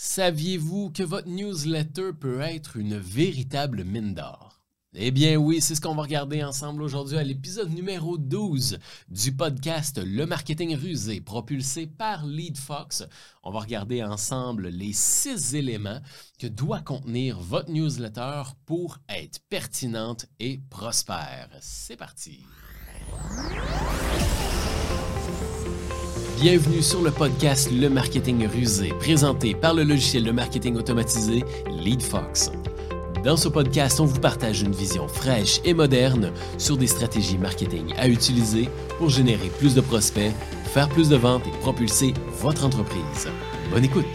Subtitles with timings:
[0.00, 4.60] Saviez-vous que votre newsletter peut être une véritable mine d'or?
[4.94, 9.32] Eh bien oui, c'est ce qu'on va regarder ensemble aujourd'hui à l'épisode numéro 12 du
[9.32, 13.08] podcast Le marketing rusé propulsé par LeadFox.
[13.42, 16.00] On va regarder ensemble les six éléments
[16.38, 21.48] que doit contenir votre newsletter pour être pertinente et prospère.
[21.60, 22.44] C'est parti.
[26.40, 32.52] Bienvenue sur le podcast Le Marketing Rusé, présenté par le logiciel de marketing automatisé LeadFox.
[33.24, 37.92] Dans ce podcast, on vous partage une vision fraîche et moderne sur des stratégies marketing
[37.96, 40.32] à utiliser pour générer plus de prospects,
[40.66, 43.26] faire plus de ventes et propulser votre entreprise.
[43.72, 44.06] Bonne écoute!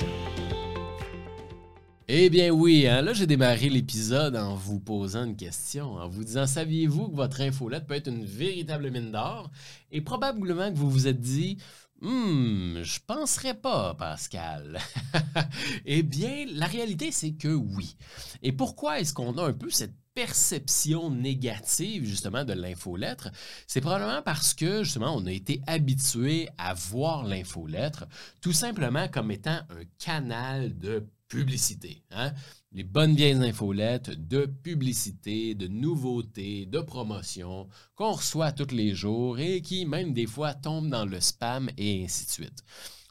[2.09, 6.25] Eh bien oui, hein, là j'ai démarré l'épisode en vous posant une question, en vous
[6.25, 9.49] disant saviez-vous que votre infolette peut être une véritable mine d'or?
[9.91, 11.57] Et probablement que vous vous êtes dit
[12.03, 14.77] Hum, je penserais pas, Pascal.
[15.85, 17.95] eh bien, la réalité, c'est que oui.
[18.41, 23.29] Et pourquoi est-ce qu'on a un peu cette perception négative justement de l'infolettre,
[23.67, 28.05] c'est probablement parce que justement on a été habitué à voir l'infolettre
[28.41, 32.03] tout simplement comme étant un canal de publicité.
[32.11, 32.31] Hein?
[32.75, 39.37] Les bonnes vieilles infolettes de publicité, de nouveautés, de promotions qu'on reçoit tous les jours
[39.37, 42.63] et qui même des fois tombent dans le spam et ainsi de suite.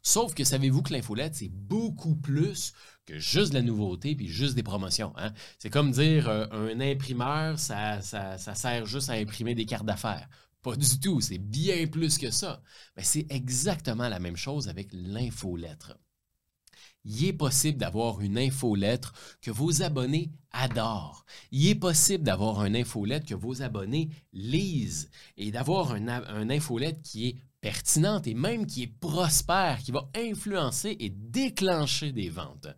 [0.02, 2.72] Sauf que savez-vous que l'infolette, c'est beaucoup plus
[3.06, 5.12] que juste de la nouveauté puis juste des promotions.
[5.16, 5.32] Hein?
[5.60, 10.28] C'est comme dire euh, un imprimeur, ça, sert juste à imprimer des cartes d'affaires.
[10.62, 12.60] Pas du tout, c'est bien plus que ça.
[12.96, 15.96] Mais c'est exactement la même chose avec l'infolettre
[17.04, 21.24] il est possible d'avoir une infolettre que vos abonnés adorent.
[21.50, 27.00] Il est possible d'avoir un infolettre que vos abonnés lisent et d'avoir un, un infolettre
[27.02, 32.68] qui est pertinente et même qui est prospère, qui va influencer et déclencher des ventes.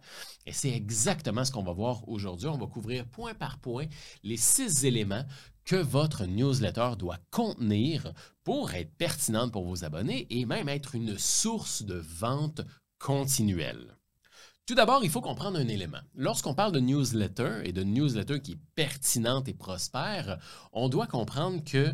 [0.47, 2.48] Et c'est exactement ce qu'on va voir aujourd'hui.
[2.48, 3.86] On va couvrir point par point
[4.22, 5.25] les six éléments
[5.64, 8.13] que votre newsletter doit contenir
[8.45, 12.61] pour être pertinente pour vos abonnés et même être une source de vente
[12.98, 13.96] continuelle.
[14.67, 16.01] Tout d'abord, il faut comprendre un élément.
[16.14, 20.39] Lorsqu'on parle de newsletter et de newsletter qui est pertinente et prospère,
[20.73, 21.92] on doit comprendre que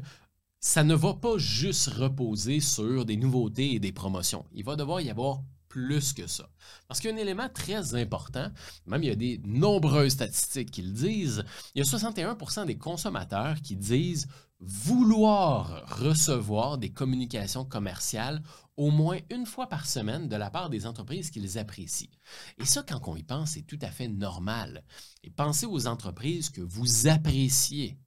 [0.61, 4.47] ça ne va pas juste reposer sur des nouveautés et des promotions.
[4.53, 6.49] Il va devoir y avoir plus que ça.
[6.87, 8.53] Parce qu'il élément très important,
[8.87, 11.45] même il y a des nombreuses statistiques qui le disent,
[11.75, 14.29] il y a 61% des consommateurs qui disent
[14.61, 18.43] vouloir recevoir des communications commerciales
[18.81, 22.09] au moins une fois par semaine de la part des entreprises qu'ils apprécient.
[22.59, 24.85] Et ça, quand on y pense, c'est tout à fait normal.
[25.23, 27.99] Et pensez aux entreprises que vous appréciez.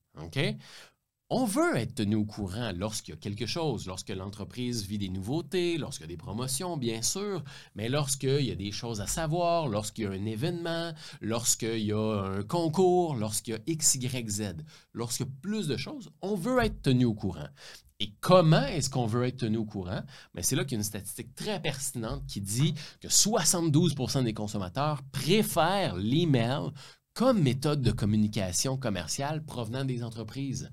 [1.29, 5.09] On veut être tenu au courant lorsqu'il y a quelque chose, lorsque l'entreprise vit des
[5.09, 7.43] nouveautés, lorsqu'il y a des promotions, bien sûr,
[7.75, 10.91] mais lorsqu'il y a des choses à savoir, lorsqu'il y a un événement,
[11.21, 14.55] lorsqu'il y a un concours, lorsqu'il y a X, Y, Z,
[14.93, 17.49] lorsqu'il y a plus de choses, on veut être tenu au courant.
[18.03, 20.01] Et comment est-ce qu'on veut être tenu au courant?
[20.33, 24.33] Mais c'est là qu'il y a une statistique très pertinente qui dit que 72% des
[24.33, 26.71] consommateurs préfèrent l'email
[27.13, 30.69] comme méthode de communication commerciale provenant des entreprises.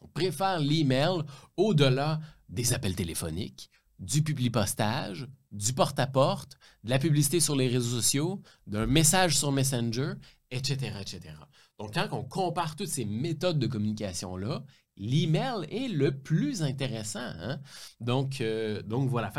[0.00, 1.22] On préfère l'email
[1.56, 2.18] au-delà
[2.48, 3.70] des appels téléphoniques,
[4.00, 10.14] du publipostage, du porte-à-porte, de la publicité sur les réseaux sociaux, d'un message sur Messenger,
[10.50, 11.36] etc., etc.
[11.78, 14.64] Donc, quand on compare toutes ces méthodes de communication-là,
[14.96, 17.20] l'email est le plus intéressant.
[17.20, 17.60] Hein?
[18.00, 19.32] Donc, euh, donc, voilà.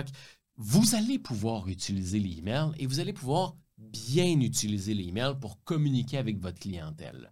[0.57, 6.39] vous allez pouvoir utiliser l'email et vous allez pouvoir bien utiliser l'email pour communiquer avec
[6.39, 7.31] votre clientèle.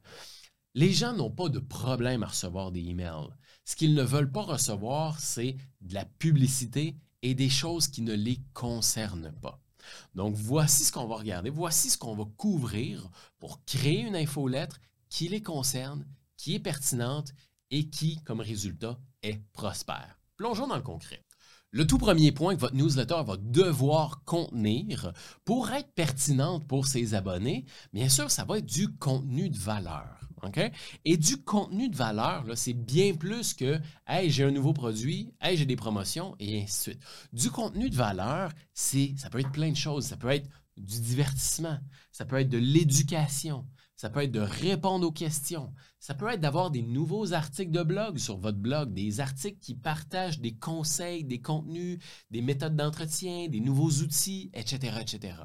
[0.75, 3.29] Les gens n'ont pas de problème à recevoir des emails.
[3.63, 8.13] Ce qu'ils ne veulent pas recevoir, c'est de la publicité et des choses qui ne
[8.13, 9.61] les concernent pas.
[10.15, 14.79] Donc, voici ce qu'on va regarder, voici ce qu'on va couvrir pour créer une infolettre
[15.09, 16.05] qui les concerne,
[16.37, 17.33] qui est pertinente
[17.73, 20.19] et qui, comme résultat, est prospère.
[20.37, 21.25] Plongeons dans le concret.
[21.71, 25.11] Le tout premier point que votre newsletter va devoir contenir
[25.43, 30.19] pour être pertinente pour ses abonnés, bien sûr, ça va être du contenu de valeur.
[31.05, 35.57] Et du contenu de valeur, c'est bien plus que Hey, j'ai un nouveau produit, Hey,
[35.57, 37.03] j'ai des promotions, et ainsi de suite.
[37.31, 40.05] Du contenu de valeur, c'est ça peut être plein de choses.
[40.05, 41.79] Ça peut être du divertissement,
[42.11, 43.65] ça peut être de l'éducation,
[43.95, 45.73] ça peut être de répondre aux questions,
[46.03, 49.73] ça peut être d'avoir des nouveaux articles de blog sur votre blog, des articles qui
[49.73, 51.97] partagent des conseils, des contenus,
[52.29, 55.35] des méthodes d'entretien, des nouveaux outils, etc., etc.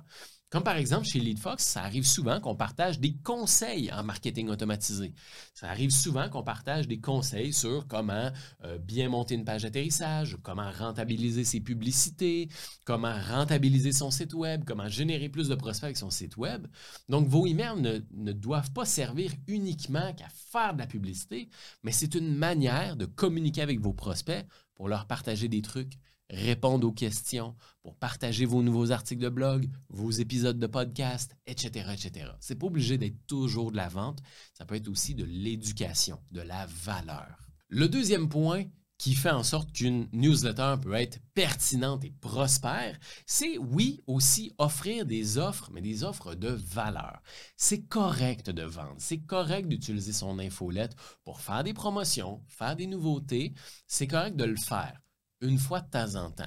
[0.50, 5.12] Comme par exemple chez LeadFox, ça arrive souvent qu'on partage des conseils en marketing automatisé.
[5.52, 8.30] Ça arrive souvent qu'on partage des conseils sur comment
[8.64, 12.48] euh, bien monter une page d'atterrissage, comment rentabiliser ses publicités,
[12.86, 16.66] comment rentabiliser son site web, comment générer plus de prospects avec son site web.
[17.10, 21.50] Donc vos emails ne, ne doivent pas servir uniquement qu'à faire de la publicité,
[21.82, 25.98] mais c'est une manière de communiquer avec vos prospects pour leur partager des trucs,
[26.30, 31.90] répondre aux questions, pour partager vos nouveaux articles de blog, vos épisodes de podcast, etc.,
[31.92, 32.32] etc.
[32.40, 34.20] C'est pas obligé d'être toujours de la vente,
[34.52, 37.48] ça peut être aussi de l'éducation, de la valeur.
[37.68, 38.64] Le deuxième point
[38.98, 45.06] qui fait en sorte qu'une newsletter peut être pertinente et prospère, c'est oui aussi offrir
[45.06, 47.22] des offres, mais des offres de valeur.
[47.56, 52.88] C'est correct de vendre, c'est correct d'utiliser son infolette pour faire des promotions, faire des
[52.88, 53.54] nouveautés,
[53.86, 55.00] c'est correct de le faire
[55.40, 56.44] une fois de temps en temps.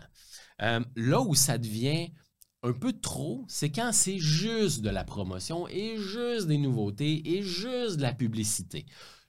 [0.62, 2.10] Euh, là où ça devient
[2.64, 7.42] un peu trop, c'est quand c'est juste de la promotion et juste des nouveautés et
[7.42, 8.86] juste de la publicité.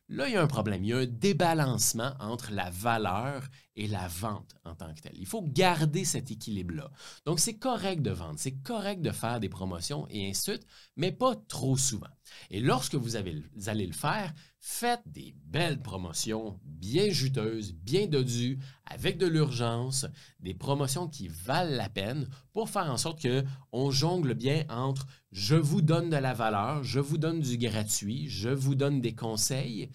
[0.08, 0.84] Là, il y a un problème.
[0.84, 5.16] Il y a un débalancement entre la valeur et la vente en tant que telle.
[5.16, 6.90] Il faut garder cet équilibre-là.
[7.24, 10.66] Donc, c'est correct de vendre, c'est correct de faire des promotions et ainsi de suite,
[10.96, 12.08] mais pas trop souvent.
[12.50, 19.18] Et lorsque vous, allez le faire, faites des belles promotions bien juteuses, bien dodues, avec
[19.18, 20.06] de l'urgence,
[20.40, 25.56] des promotions qui valent la peine pour faire en sorte qu'on jongle bien entre je
[25.56, 29.90] vous donne de la valeur, je vous donne du gratuit, je vous donne des conseils.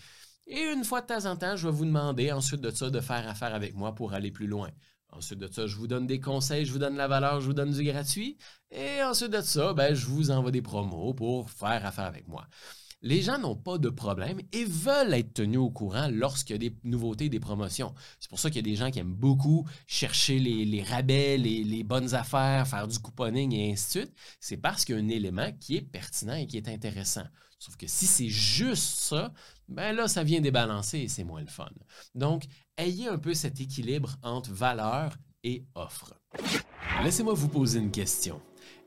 [0.47, 3.01] Et une fois de temps en temps, je vais vous demander ensuite de ça de
[3.01, 4.69] faire affaire avec moi pour aller plus loin.
[5.11, 7.53] Ensuite de ça, je vous donne des conseils, je vous donne la valeur, je vous
[7.53, 8.37] donne du gratuit.
[8.71, 12.47] Et ensuite de ça, ben, je vous envoie des promos pour faire affaire avec moi.
[13.01, 16.69] Les gens n'ont pas de problème et veulent être tenus au courant lorsqu'il y a
[16.69, 17.93] des nouveautés, des promotions.
[18.19, 21.63] C'est pour ça qu'il y a des gens qui aiment beaucoup chercher les, rabais, les,
[21.63, 24.17] les, bonnes affaires, faire du couponing et ainsi de suite.
[24.39, 27.25] C'est parce qu'il y a un élément qui est pertinent et qui est intéressant.
[27.59, 29.31] Sauf que si c'est juste ça,
[29.67, 31.69] ben là, ça vient débalancer et c'est moins le fun.
[32.15, 32.45] Donc,
[32.77, 36.13] ayez un peu cet équilibre entre valeur et offre.
[37.03, 38.41] Laissez-moi vous poser une question.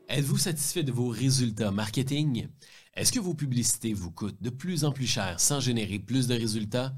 [0.09, 2.47] Êtes-vous satisfait de vos résultats marketing?
[2.93, 6.35] Est-ce que vos publicités vous coûtent de plus en plus cher sans générer plus de
[6.35, 6.93] résultats?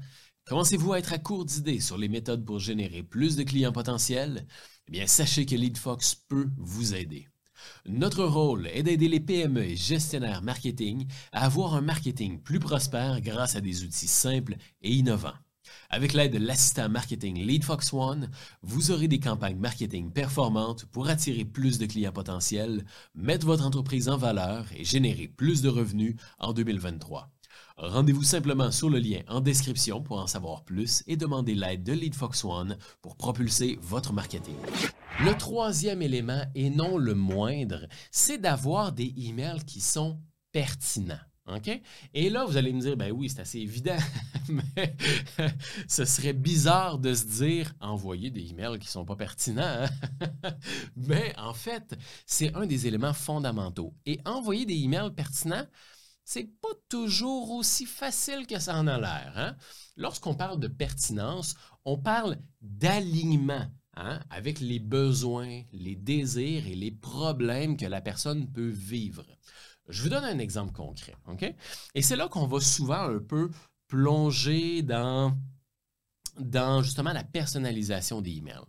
[0.46, 4.46] Commencez-vous à être à court d'idées sur les méthodes pour générer plus de clients potentiels?
[4.88, 7.28] Eh bien, sachez que LeadFox peut vous aider.
[7.86, 13.20] Notre rôle est d'aider les PME et gestionnaires marketing à avoir un marketing plus prospère
[13.20, 15.34] grâce à des outils simples et innovants.
[15.90, 18.30] Avec l'aide de l'assistant marketing LeadFox One,
[18.62, 22.84] vous aurez des campagnes marketing performantes pour attirer plus de clients potentiels,
[23.14, 27.30] mettre votre entreprise en valeur et générer plus de revenus en 2023.
[27.76, 31.92] Rendez-vous simplement sur le lien en description pour en savoir plus et demander l'aide de
[31.92, 34.54] LeadFox One pour propulser votre marketing.
[35.24, 40.20] Le troisième élément, et non le moindre, c'est d'avoir des emails qui sont
[40.52, 41.18] pertinents.
[41.46, 41.80] OK?
[42.14, 43.98] Et là, vous allez me dire, ben oui, c'est assez évident,
[44.48, 44.96] mais
[45.88, 49.62] ce serait bizarre de se dire envoyer des emails qui ne sont pas pertinents.
[49.62, 50.50] Hein?
[50.96, 53.94] mais en fait, c'est un des éléments fondamentaux.
[54.06, 55.66] Et envoyer des emails pertinents,
[56.24, 59.32] c'est pas toujours aussi facile que ça en a l'air.
[59.36, 59.56] Hein?
[59.96, 61.54] Lorsqu'on parle de pertinence,
[61.84, 68.50] on parle d'alignement hein, avec les besoins, les désirs et les problèmes que la personne
[68.50, 69.24] peut vivre.
[69.88, 71.14] Je vous donne un exemple concret.
[71.28, 71.44] OK?
[71.94, 73.50] Et c'est là qu'on va souvent un peu
[73.86, 75.36] plonger dans,
[76.38, 78.64] dans justement la personnalisation des emails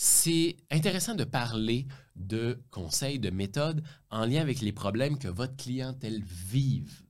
[0.00, 5.56] c'est intéressant de parler de conseils, de méthodes en lien avec les problèmes que votre
[5.56, 7.02] clientèle vive.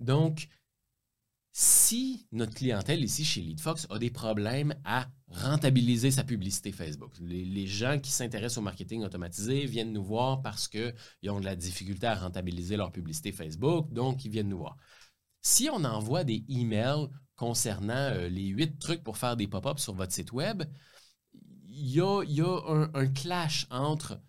[0.00, 0.48] Donc,
[1.52, 7.66] si notre clientèle ici chez LeadFox a des problèmes à rentabiliser sa publicité Facebook, les,
[7.68, 12.08] gens qui s'intéressent au marketing automatisé viennent nous voir parce qu'ils ont de la difficulté
[12.08, 14.76] à rentabiliser leur publicité Facebook, donc ils viennent nous voir.
[15.42, 19.94] Si on envoie des emails concernant euh, les huit trucs pour faire des pop-ups sur
[19.94, 20.64] votre site web,
[21.76, 24.20] il y a, un, clash entre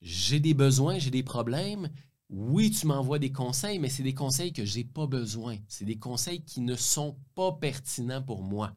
[0.00, 1.90] j'ai des besoins, j'ai des problèmes.
[2.32, 5.56] Oui, tu m'envoies des conseils, mais c'est des conseils que je n'ai pas besoin.
[5.66, 8.72] C'est des conseils qui ne sont pas pertinents pour moi.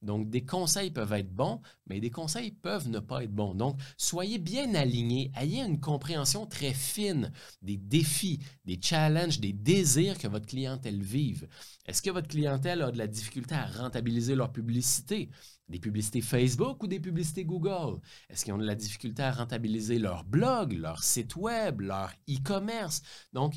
[0.00, 3.54] Donc, des conseils peuvent être bons, mais des conseils peuvent ne pas être bons.
[3.54, 7.30] Donc, soyez bien alignés, ayez une compréhension très fine
[7.60, 11.46] des défis, des challenges, des désirs que votre clientèle vive.
[11.84, 15.28] Est-ce que votre clientèle a de la difficulté à rentabiliser leur publicité?
[15.68, 18.00] Des publicités Facebook ou des publicités Google?
[18.28, 22.93] Est-ce qu'ils ont de la difficulté à rentabiliser leur blog, leur site web, leur e-commerce?
[23.32, 23.54] Donc,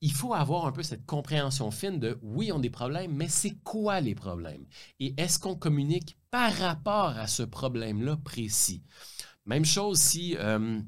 [0.00, 3.28] il faut avoir un peu cette compréhension fine de oui, on a des problèmes, mais
[3.28, 4.66] c'est quoi les problèmes?
[4.98, 8.82] Et est-ce qu'on communique par rapport à ce problème-là précis?
[9.44, 10.80] Même chose si, euh,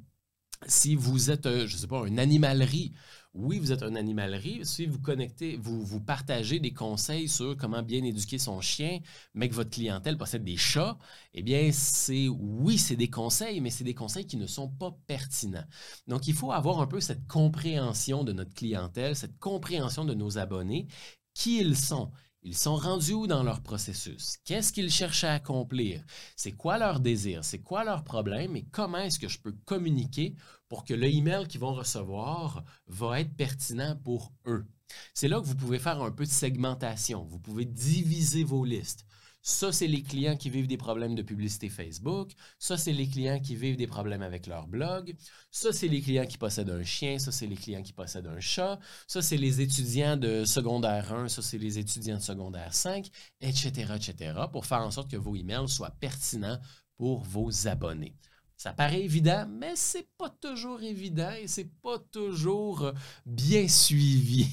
[0.66, 2.92] si vous êtes, euh, je ne sais pas, une animalerie,
[3.34, 4.60] oui, vous êtes une animalerie.
[4.64, 9.00] Si vous connectez, vous, vous partagez des conseils sur comment bien éduquer son chien,
[9.34, 10.98] mais que votre clientèle possède des chats,
[11.32, 14.94] eh bien, c'est oui, c'est des conseils, mais c'est des conseils qui ne sont pas
[15.06, 15.64] pertinents.
[16.06, 20.36] Donc, il faut avoir un peu cette compréhension de notre clientèle, cette compréhension de nos
[20.36, 20.86] abonnés,
[21.32, 22.10] qui ils sont
[22.44, 24.38] ils sont rendus où dans leur processus?
[24.44, 26.04] Qu'est-ce qu'ils cherchent à accomplir?
[26.34, 27.44] C'est quoi leur désir?
[27.44, 28.56] C'est quoi leur problème?
[28.56, 30.34] Et comment est-ce que je peux communiquer
[30.72, 34.64] pour que le email qu'ils vont recevoir va être pertinent pour eux?
[35.12, 37.26] C'est là que vous pouvez faire un peu de segmentation.
[37.26, 39.04] Vous pouvez diviser vos listes.
[39.42, 42.30] Ça, c'est les clients qui vivent des problèmes de publicité Facebook.
[42.58, 45.14] Ça, c'est les clients qui vivent des problèmes avec leur blog.
[45.50, 47.18] Ça, c'est les clients qui possèdent un chien.
[47.18, 48.78] Ça, c'est les clients qui possèdent un chat.
[49.06, 51.28] Ça, c'est les étudiants de secondaire 1.
[51.28, 53.10] Ça, c'est les étudiants de secondaire 5,
[53.42, 56.58] etc., etc., pour faire en sorte que vos emails soient pertinents
[56.96, 58.16] pour vos abonnés.
[58.56, 62.92] Ça paraît évident, mais c'est pas toujours évident et c'est pas toujours
[63.26, 64.46] bien suivi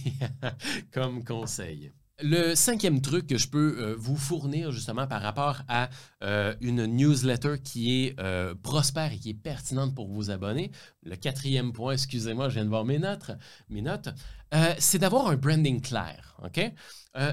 [0.91, 1.91] comme conseil.
[2.22, 5.89] Le cinquième truc que je peux euh, vous fournir justement par rapport à
[6.22, 10.70] euh, une newsletter qui est euh, prospère et qui est pertinente pour vos abonnés,
[11.03, 13.32] le quatrième point, excusez-moi, je viens de voir mes notes,
[13.70, 14.10] mes notes
[14.77, 16.36] c'est d'avoir un branding clair.
[16.44, 16.74] OK?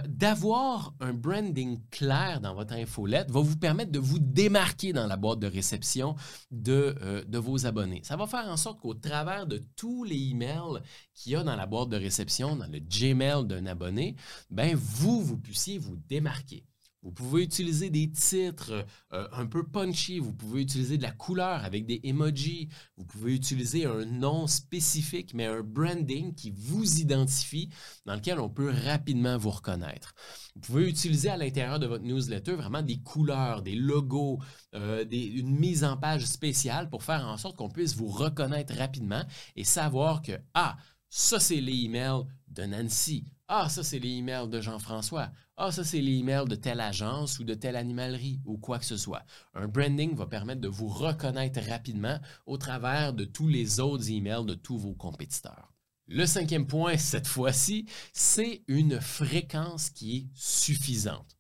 [0.09, 5.17] d'avoir un branding clair dans votre infolette va vous permettre de vous démarquer dans la
[5.17, 6.17] boîte de réception
[6.51, 8.01] de, de vos abonnés.
[8.03, 10.81] Ça va faire en sorte qu'au travers de tous les emails
[11.15, 14.17] qu'il y a dans la boîte de réception, dans le Gmail d'un abonné,
[14.51, 16.65] ben vous, vous puissiez vous démarquer.
[17.07, 21.65] Vous pouvez utiliser des titres euh, un peu punchy, vous pouvez utiliser de la couleur
[21.65, 27.71] avec des emojis, vous pouvez utiliser un nom spécifique, mais un branding qui vous identifie,
[28.07, 30.15] dans lequel on peut rapidement vous reconnaître.
[30.57, 34.41] Vous pouvez utiliser à l'intérieur de votre newsletter vraiment des couleurs, des logos,
[34.75, 39.23] euh, une mise en page spéciale pour faire en sorte qu'on puisse vous reconnaître rapidement
[39.55, 40.77] et savoir que, ah,
[41.09, 45.31] ça c'est les emails de Nancy, ah, ça, c'est les emails de Jean-François.
[45.59, 48.85] Ah, ça, c'est les emails de telle agence ou de telle animalerie ou quoi que
[48.85, 49.25] ce soit.
[49.55, 54.45] Un branding va permettre de vous reconnaître rapidement au travers de tous les autres emails
[54.45, 55.73] de tous vos compétiteurs.
[56.09, 61.39] Le cinquième point, cette fois-ci, c'est une fréquence qui est suffisante.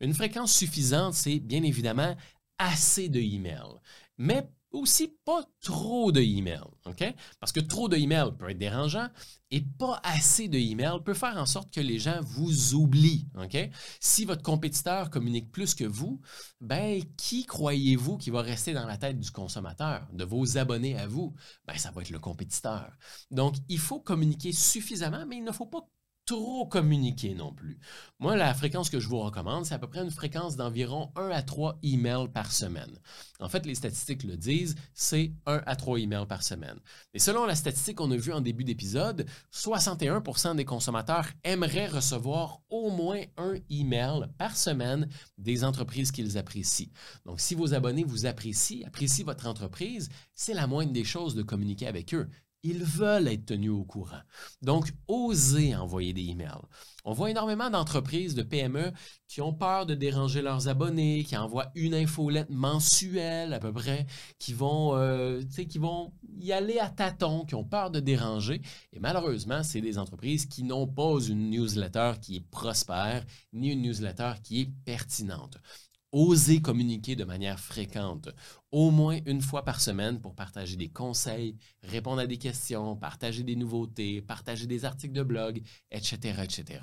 [0.00, 2.16] Une fréquence suffisante, c'est bien évidemment
[2.58, 3.80] assez de emails.
[4.18, 7.04] Mais aussi pas trop de emails, OK?
[7.40, 9.08] Parce que trop de emails peut être dérangeant
[9.50, 13.56] et pas assez de emails peut faire en sorte que les gens vous oublient, OK?
[14.00, 16.20] Si votre compétiteur communique plus que vous,
[16.60, 21.06] ben qui croyez-vous qui va rester dans la tête du consommateur, de vos abonnés à
[21.06, 21.34] vous?
[21.66, 22.90] Ben ça va être le compétiteur.
[23.30, 25.86] Donc il faut communiquer suffisamment, mais il ne faut pas
[26.32, 27.78] trop communiquer non plus.
[28.18, 31.28] Moi, la fréquence que je vous recommande, c'est à peu près une fréquence d'environ 1
[31.28, 32.98] à 3 emails par semaine.
[33.38, 36.78] En fait, les statistiques le disent, c'est 1 à 3 emails par semaine.
[37.12, 42.62] Et selon la statistique qu'on a vue en début d'épisode, 61% des consommateurs aimeraient recevoir
[42.70, 46.92] au moins un email par semaine des entreprises qu'ils apprécient.
[47.26, 51.42] Donc, si vos abonnés vous apprécient, apprécient votre entreprise, c'est la moindre des choses de
[51.42, 52.30] communiquer avec eux
[52.62, 54.20] ils veulent être tenus au courant.
[54.60, 56.62] Donc, osez envoyer des emails.
[57.04, 58.92] On voit énormément d'entreprises, de PME
[59.26, 64.06] qui ont peur de déranger leurs abonnés, qui envoient une infolette mensuelle à peu près,
[64.38, 68.62] qui vont, euh, qui vont y aller à tâtons, qui ont peur de déranger.
[68.92, 73.82] Et malheureusement, c'est des entreprises qui n'ont pas une newsletter qui est prospère, ni une
[73.82, 75.58] newsletter qui est pertinente.
[76.12, 78.28] Osez communiquer de manière fréquente,
[78.70, 83.42] au moins une fois par semaine pour partager des conseils, répondre à des questions, partager
[83.42, 86.80] des nouveautés, partager des articles de blog, etc., etc.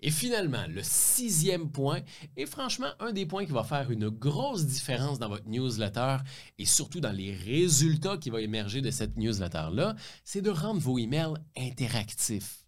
[0.00, 2.02] Et finalement, le sixième point
[2.36, 6.18] est franchement un des points qui va faire une grosse différence dans votre newsletter
[6.58, 10.98] et surtout dans les résultats qui vont émerger de cette newsletter-là, c'est de rendre vos
[10.98, 12.64] emails interactifs.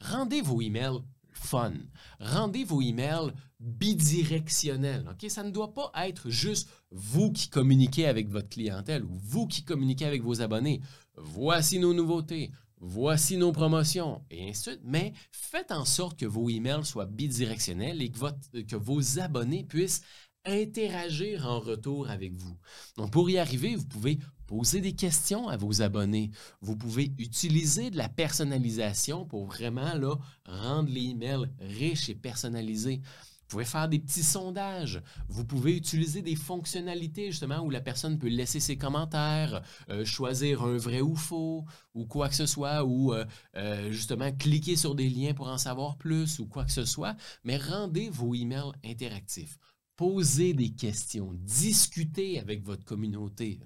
[0.00, 0.98] Rendez vos emails
[1.32, 1.74] fun.
[2.18, 5.04] Rendez vos emails bidirectionnels.
[5.28, 9.64] Ça ne doit pas être juste vous qui communiquez avec votre clientèle ou vous qui
[9.64, 10.80] communiquez avec vos abonnés.
[11.16, 12.50] Voici nos nouveautés.
[12.82, 14.80] Voici nos promotions et ainsi de suite.
[14.84, 20.00] Mais faites en sorte que vos emails soient bidirectionnels et que, que vos abonnés puissent
[20.46, 22.56] interagir en retour avec vous.
[22.96, 24.18] Donc, pour y arriver, vous pouvez
[24.50, 26.32] poser des questions à vos abonnés.
[26.60, 32.96] Vous pouvez utiliser de la personnalisation pour vraiment rendre les emails riches et personnalisés.
[32.96, 35.02] Vous pouvez faire des petits sondages.
[35.28, 40.64] Vous pouvez utiliser des fonctionnalités justement où la personne peut laisser ses commentaires, euh, choisir
[40.64, 41.64] un vrai ou faux
[41.94, 45.58] ou quoi que ce soit, ou euh, euh, justement cliquer sur des liens pour en
[45.58, 47.14] savoir plus ou quoi que ce soit.
[47.44, 49.58] Mais rendez vos emails interactifs.
[50.00, 53.60] Posez des questions, discutez avec votre communauté.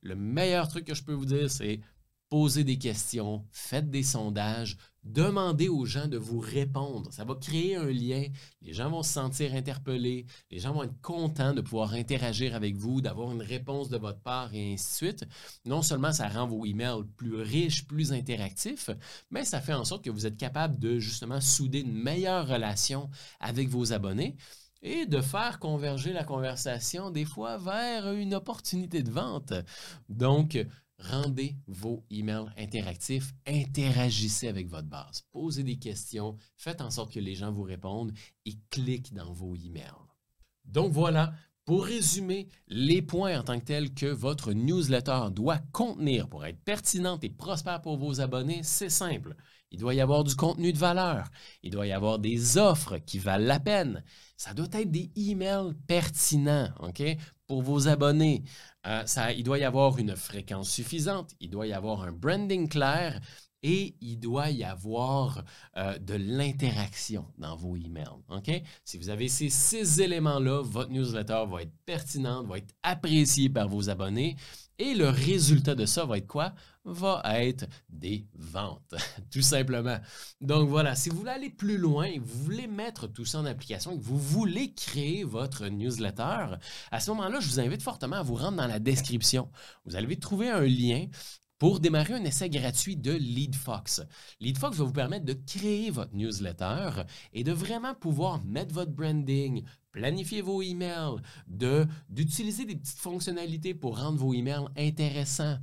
[0.00, 1.82] Le meilleur truc que je peux vous dire, c'est
[2.30, 7.12] posez des questions, faites des sondages, demandez aux gens de vous répondre.
[7.12, 8.24] Ça va créer un lien.
[8.62, 10.24] Les gens vont se sentir interpellés.
[10.50, 14.22] Les gens vont être contents de pouvoir interagir avec vous, d'avoir une réponse de votre
[14.22, 15.26] part et ainsi de suite.
[15.66, 18.88] Non seulement ça rend vos emails plus riches, plus interactifs,
[19.30, 23.10] mais ça fait en sorte que vous êtes capable de justement souder une meilleure relation
[23.38, 24.34] avec vos abonnés
[24.82, 29.52] et de faire converger la conversation des fois vers une opportunité de vente.
[30.08, 30.58] Donc,
[30.98, 37.20] rendez vos emails interactifs, interagissez avec votre base, posez des questions, faites en sorte que
[37.20, 38.12] les gens vous répondent
[38.44, 39.92] et cliquent dans vos emails.
[40.64, 41.32] Donc voilà,
[41.64, 46.62] pour résumer les points en tant que tels que votre newsletter doit contenir pour être
[46.64, 49.36] pertinente et prospère pour vos abonnés, c'est simple.
[49.70, 51.28] Il doit y avoir du contenu de valeur.
[51.62, 54.02] Il doit y avoir des offres qui valent la peine.
[54.36, 56.70] Ça doit être des emails pertinents?
[57.46, 58.44] Pour vos abonnés.
[58.86, 61.30] Euh, ça, il doit y avoir une fréquence suffisante.
[61.40, 63.20] Il doit y avoir un branding clair
[63.62, 65.42] et il doit y avoir
[65.76, 68.06] euh, de l'interaction dans vos emails.
[68.84, 73.68] Si vous avez ces six éléments-là, votre newsletter va être pertinente, va être appréciée par
[73.68, 74.36] vos abonnés
[74.78, 76.54] et le résultat de ça va être quoi?
[76.84, 78.94] Va être des ventes,
[79.30, 79.98] tout simplement.
[80.40, 83.46] Donc voilà, si vous voulez aller plus loin et vous voulez mettre tout ça en
[83.46, 86.56] application que vous voulez créer votre newsletter,
[86.90, 89.50] à ce moment-là, je vous invite fortement à vous rendre dans la description.
[89.84, 91.06] Vous allez trouver un lien
[91.58, 94.02] pour démarrer un essai gratuit de LeadFox.
[94.40, 99.64] LeadFox va vous permettre de créer votre newsletter et de vraiment pouvoir mettre votre branding,
[99.90, 101.20] planifier vos emails,
[102.08, 105.58] d'utiliser des petites fonctionnalités pour rendre vos emails intéressants,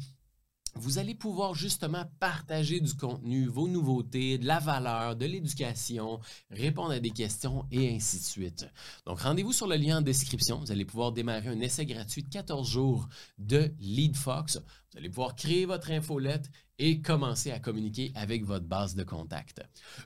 [0.78, 6.20] vous allez pouvoir justement partager du contenu, vos nouveautés, de la valeur, de l'éducation,
[6.52, 8.68] répondre à des questions et ainsi de suite.
[9.06, 10.60] Donc, rendez-vous sur le lien en description.
[10.60, 14.60] Vous allez pouvoir démarrer un essai gratuit de 14 jours de LeadFox.
[14.96, 16.50] Vous allez pouvoir créer votre infolette
[16.80, 19.62] et commencer à communiquer avec votre base de contact.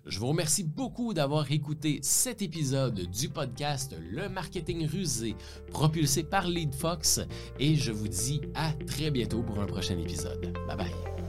[0.07, 5.35] Je vous remercie beaucoup d'avoir écouté cet épisode du podcast Le marketing rusé
[5.69, 7.21] propulsé par LeadFox
[7.59, 10.57] et je vous dis à très bientôt pour un prochain épisode.
[10.67, 11.28] Bye bye.